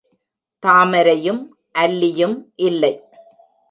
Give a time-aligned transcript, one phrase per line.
[0.63, 1.41] தாமரையும்,
[1.79, 2.37] அல்லியும்
[2.55, 2.93] இல்லை.